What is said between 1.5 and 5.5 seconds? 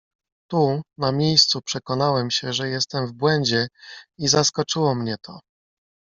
przekonałem się, że jestem w błędzie i zaskoczyło mnie to."